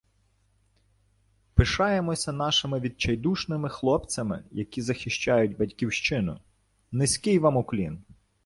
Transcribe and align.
Пишаємося 1.53 2.31
нашими 2.31 2.79
відчайдушними 2.79 3.69
хлопцями, 3.69 4.43
які 4.51 4.81
захищають 4.81 5.57
Батьківщину. 5.57 6.39
Низький 6.91 7.39
вам 7.39 7.57
уклін! 7.57 8.03